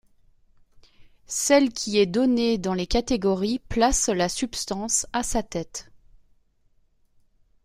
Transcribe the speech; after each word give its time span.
Celle 1.27 1.69
qui 1.71 1.99
est 1.99 2.07
donnée 2.07 2.57
dans 2.57 2.73
Les 2.73 2.87
Catégories 2.87 3.59
place 3.69 4.07
la 4.09 4.29
substance 4.29 5.05
à 5.13 5.21
sa 5.21 5.43
tête. 5.43 5.91